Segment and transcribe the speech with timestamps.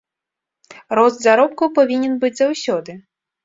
[1.01, 2.91] Рост заробкаў павінен быць заўсёды.